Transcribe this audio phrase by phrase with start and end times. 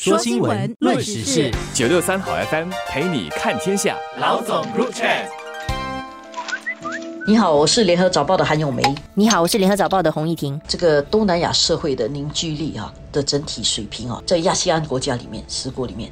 [0.00, 3.96] 说新闻，论时事，九六三好 FM 陪你看天下。
[4.20, 5.26] 老总 Group Chat。
[7.26, 8.80] 你好，我是联合早报的韩永梅。
[9.14, 10.58] 你好，我是联合早报的洪一婷。
[10.68, 16.08] 这个东南亚社会的凝聚力啊的整体水平啊，在亚细安国家里面，十国里面，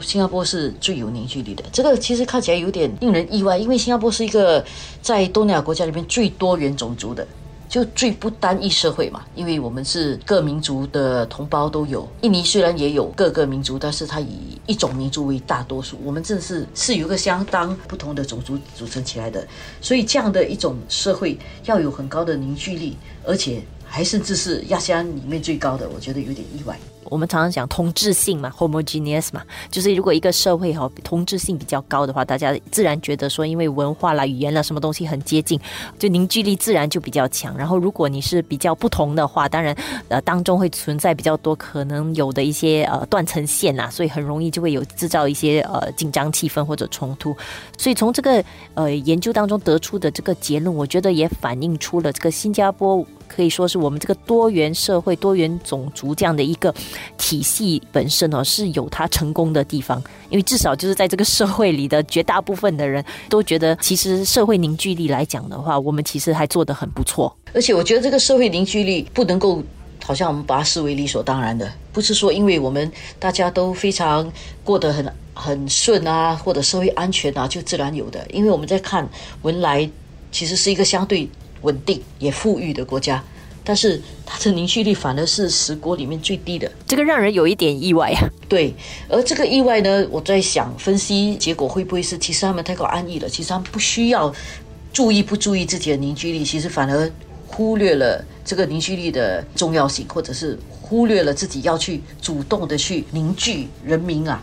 [0.00, 1.64] 新加坡是最有凝聚力的。
[1.72, 4.64] 这个其实看起来有点令人意外，因为新加坡是一个
[5.02, 7.26] 在东南亚国家里面最多元种族的。
[7.74, 12.08] 就最不单一社会嘛，因为我们是各民族的同胞都有。
[12.20, 15.98] 印尼虽然也有各个民族，但是它以一种民族为大多数。
[16.04, 19.44] 我们正是是有个相当不同的种族组成起来的，
[19.80, 26.78] 所以这样的一种社会要有很高的凝聚力，而且还甚至是亚细安里面最高的，我觉得有点意外。
[27.10, 35.60] 我们常常讲同质性嘛，homogeneous 嘛，就是如果一个社会哈同质性比较高的话，大家自然觉得说，因为文化啦、语言啦什么东西很接近，
[35.98, 37.56] 就凝聚力自然就比较强。
[37.56, 39.76] 然后如果你是比较不同的话，当然
[40.08, 47.36] 呃当中会存在比较多可能有的一些呃断层线呐，所以很容易就会有制造一些呃紧张气氛或者冲突。
[47.76, 48.42] 所以从这个
[48.74, 53.04] 呃研究当中得出的这个结论，我觉得也反映出了这个新加坡。
[53.26, 56.72] 可以说是我们这个多元社会、多元种族这样的一个
[57.16, 60.02] 体系本身哦，是有它成功的地方。
[60.30, 67.34] 因为至少就是在这个社会里的绝大部分的人都觉得，其实社会凝聚力来讲的话，我们其实还做得很不错。
[67.52, 69.62] 而且我觉得这个社会凝聚力不能够
[70.02, 74.30] 好像我们把它视为理所当然的，不是说因为我们大家都非常
[74.62, 78.26] 过得很很顺啊，或者社会安全啊，就自然有的。
[78.30, 79.08] 因为我们在看
[79.42, 79.88] 文莱，
[80.32, 81.28] 其实是一个相对。
[81.62, 83.24] 稳定也富裕的国家，
[83.64, 88.28] 但是它的凝聚力反而是十国里面最低的，这个让人有一点意外啊。
[88.48, 88.74] 对，
[89.08, 94.32] 而这个意外呢，我在想分析结果会不会是，其实他们太过安逸了，其实他们不需要
[94.92, 97.10] 注意不注意自己的凝聚力，其实反而
[97.46, 104.42] 忽略了这个凝聚力的重要性，或者是忽略了自己要去主动的去凝聚人民啊。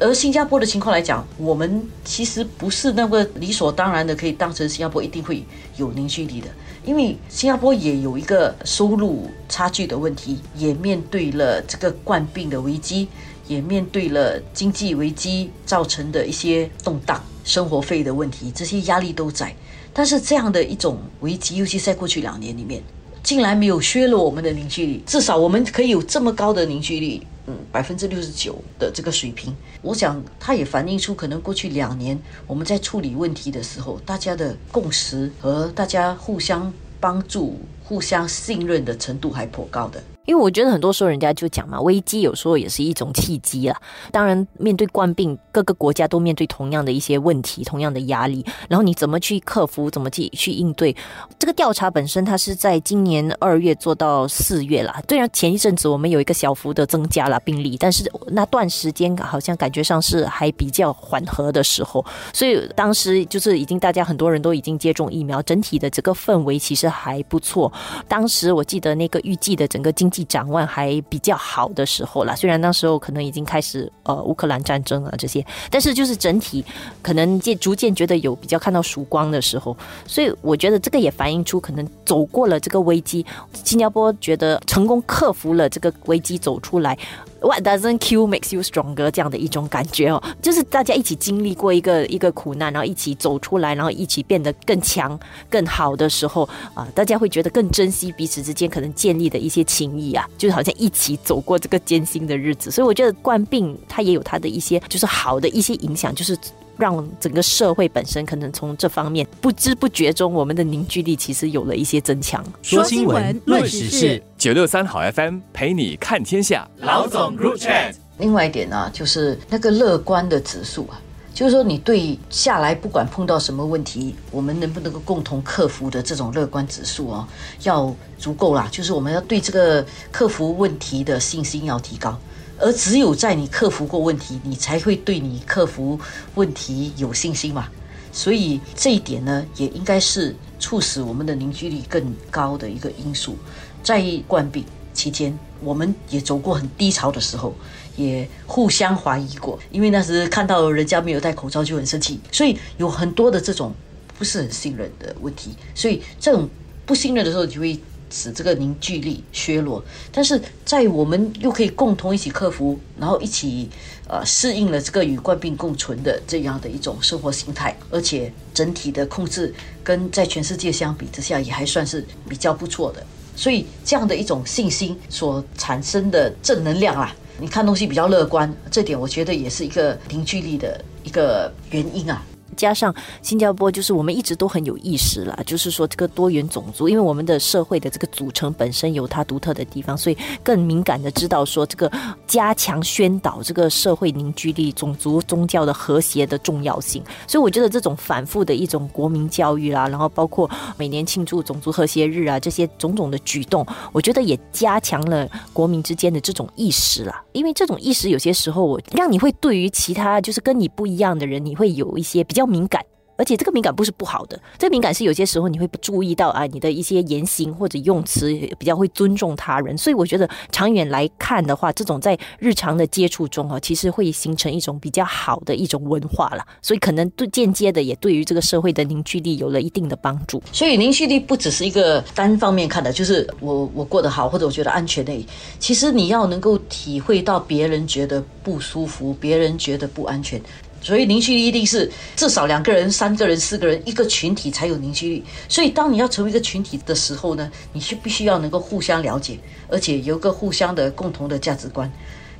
[0.00, 5.44] 而新加坡的情况来讲，我们其实不是那么理所当然的可以当成新加坡一定会
[5.76, 6.46] 有凝聚力的，
[6.84, 13.08] 因为新加坡也有一个收入差距的问题，也面对了这个冠病的危机，
[13.48, 19.52] 也面对了经济危机造成的一些动荡、生活费的问题，这些压力都在。
[19.92, 22.80] 但是这样的一种危机，尤其在过去两年里面，
[23.24, 27.26] 竟然没有削弱我们的凝聚力，至少我们可以有这么高的凝聚力。
[27.48, 36.70] 嗯，百分之六十九的这个水平，我想它也反映出可能过去两年我们在处理问题的时候，大家的共识和大家互相
[37.00, 40.02] 帮助、互相信任的程度还颇高的。
[40.28, 43.74] 因为我觉得很多时候人家就讲嘛，危机有时候也是一种契机啊。
[44.12, 50.94] 当然，面对冠病，各个国家都面对同样的一些问题、同样的压力，然后你怎么去克服，怎么去去应对？
[51.38, 54.94] 这个调查本身，它是在今年二月做到四月了。
[55.08, 67.72] 虽然前一阵子我们有一个小幅的增加了病例，但是那段时间好像感觉上是还比较缓和的时候，所以当时就是已经大家很多人都已经接种疫苗，整体的这个氛围其实还不错。
[68.06, 70.17] 当时我记得那个预计的整个经济。
[70.24, 76.64] 展望还比较好的时候啦，虽然那时候可能已经开始呃乌克兰战争啊这些，但是就是整体
[77.02, 79.76] 可能渐逐渐觉得有比较看到曙光的时候，
[80.06, 83.24] 所以我觉得这个也反映出可能走过了这个危机，
[83.64, 86.96] 新加坡觉得成功克服了这个危机走出来。
[87.40, 95.16] What doesn't kill makes you stronger 这样的一种感觉哦，就是大家一起经历过一个一个苦难，然后一起走出来，然后一起变得更强、
[95.48, 102.70] 更好的时候啊，大家会觉得更珍惜彼此之间可能建立的一些情谊啊，就好像一起走过这个艰辛的日子。
[102.70, 106.38] 所以我觉得冠病它也有它的一些就是好的一些影响，就是。
[106.78, 112.40] 让整个社会本身可能从这方面不知不觉中，我们的凝聚力其实有了一些增强。
[112.62, 116.70] 说新闻，论时事，九六三好 FM 陪你看天下。
[116.76, 117.96] 老总 Group Chat。
[118.18, 121.02] 另外一点呢，就是那个乐观的指数啊，
[121.38, 127.28] 就是说你对下来不管碰到什么问题，我们能不能够共同克服的这种乐观指数啊，
[127.62, 128.68] 要足够啦。
[128.72, 132.18] 就是我们要对这个克服问题的信心要提高。
[132.58, 135.96] 而只有在你克服过问题，你才会对你克服
[136.34, 137.68] 问题有信心嘛。
[138.10, 143.36] 所以这一点呢，也应该是促使我们的凝聚力更高的一个因素。
[143.84, 147.54] 在冠病期间，我们也走过很低潮的时候，
[147.96, 153.72] 也互相怀疑过，因为那时看到人家没有戴口罩就很生气，所以有很多的这种
[154.18, 155.54] 不是很信任的问题。
[155.74, 156.48] 所以这种
[156.86, 157.78] 不信任的时候，就会。
[158.10, 163.68] 使这个凝聚力削弱，但是在我们又可以共同一起克服，然后一起
[164.08, 173.06] 呃适应了这个与冠病共存的这样的一种生活形态，而且整体的控制跟在全世界相比之下也还算是比较不错的，
[173.38, 182.20] 所以这样的一种信心所产生的正能量啊，你看东西比较乐观，这点我觉得也是一个凝聚力的一个原因啊。
[182.58, 191.90] 加上新加坡，就是我们一直都很有意识了，就是说这个多元种族，因为我们的社会的这个组成本身有它独特的地方，所以更敏感的知道说这个
[192.26, 197.00] 加强宣导这个社会凝聚力、种族宗教的和谐的重要性。
[197.28, 207.22] 所以我觉得这种反复的一种国民教育啦，然后包括每年庆祝种族和谐日啊这些种种的举动，我觉得也加强了国民之间的这种意识啦。
[207.30, 212.47] 因为这种意识有些时候，我让你会对于其他就是跟你不一样的人，你会有一些比较。
[212.48, 212.84] 敏感，
[213.16, 230.40] 而且这个敏感不是不好的，这个敏感是有些时候你会不注意到啊，你的一些言行或者用词比较会尊重他人，所以我觉得长远来看的话，这种在日常的接触中啊，其实会形成一种比较好的一种文化了，所以可能对间接的也对于这个社会的凝聚力有了一定的帮助。
[230.52, 235.26] 所以凝聚力不只是一个单方面看的，就是我我过得好或者我觉得安全的，
[235.58, 240.40] 其实你要能够体会到别人觉得不舒服，别人觉得不安全。
[240.88, 241.86] 所以凝聚力一定是
[242.16, 245.24] 至少两个人、三个人、四个人一个群体才有凝聚力。
[245.46, 249.38] 所以当你要成为一个群体的时候呢，你是必须要能够互相了解，
[249.68, 251.92] 而且有个互相的共同的价值观。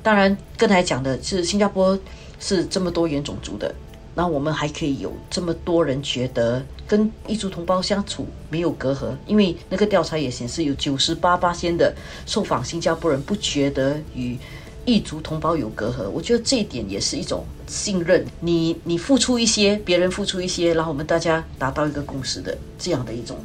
[0.00, 1.98] 当然，刚才讲的是新加坡
[2.38, 3.74] 是这么多元种族的，
[4.14, 11.92] 那我们还可以有这么多人觉得跟异族同胞相处没有隔阂，因为那个调查也显示有九十八八仙的
[12.26, 14.38] 受访新加坡人不觉得与。
[14.86, 18.24] 异族同胞有隔阂，我觉得这一点也是一种信任。
[18.40, 23.36] 你你付出一些，别人付出一些，然后我们大家达到一个共识的这样的一种。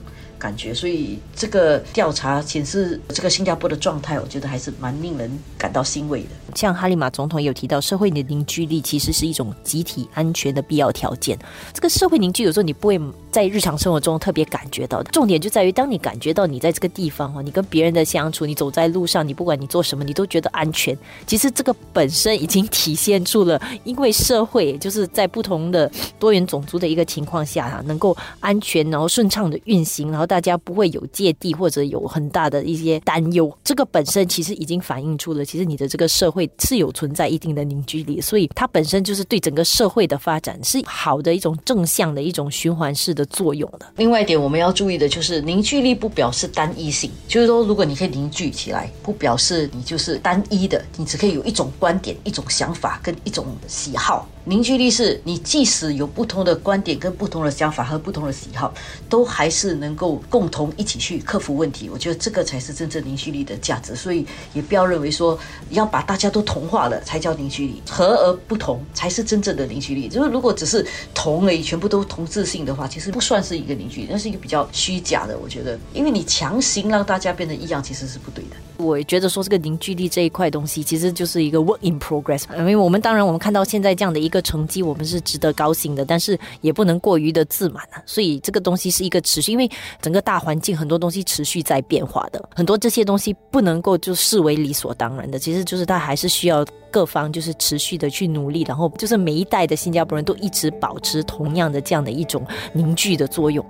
[0.41, 6.29] 感觉，所以这个调查显示，这个新加坡的状态，我觉得还是蛮令人感到欣慰的。
[6.55, 11.37] 像哈利马总统有提到，社会的凝聚力其实是一种集体安全的必要条件。
[11.75, 12.99] 这个社会凝聚有时候你不会
[13.31, 20.97] 在日常生活中特别感觉到的，重点就在于当你感觉到你在这个地方哈，你跟别人的相处，你走在路上，你不管你做什么，你都觉得安全。
[21.27, 30.27] 其实这个本身已经体现出了，因为社会就是在不同的多元种族的一个情况下啊，能够安全然后顺畅的运行，然后。
[30.31, 43.85] 大家不会有芥蒂或者有很大的一些担忧，这个本身其实已经反映出了，其实你的这个社会是有存在一定的凝聚力，所以它本身就是对整个社会的发展是好的一种正向的一种循环式的的作用的。
[43.97, 54.27] 另外一点我们要注意的就是凝聚力不表示单一性，就是说如果你可以凝聚起来，不表示你就是单一的，你只可以有一种观点、一种想法跟一种喜好。
[54.45, 58.73] 凝聚力是你即使有不同的观点、跟不同的想法和不同的喜好，
[59.07, 61.87] 都还是能够共同一起去克服问题。
[61.91, 63.95] 我觉得这个才是真正凝聚力的价值。
[63.95, 65.37] 所以也不要认为说
[65.69, 70.07] 要把大家都同化了才叫凝聚力，和而不同才是真正的凝聚力。
[70.07, 70.83] 就是如果只是
[71.13, 75.37] 同而已，全部都同质性的话，其实不算是一个凝聚力，那是一个比较虚假的。
[75.37, 78.55] 我觉得，因为你强行让大家变得一样，其实是不对的。
[78.81, 82.43] 我觉得说这个凝聚力这一块东西，其实就是一个 work in progress。
[82.57, 88.01] 因为我们当然我们看到现在这样的一个成绩，我们是值得高兴的，但是也不能过于的自满啊。
[88.05, 89.69] 所以这个东西是一个持续，因为
[90.01, 95.37] 整个大环境很多东西持续在变化的，很多这些东西不能够就视为理所当然的。
[95.37, 103.65] 其实就是它还是需要各方就是持续的去努力，然后就是每一代的新加坡人都一直保持同样的这样的一种凝聚的作用。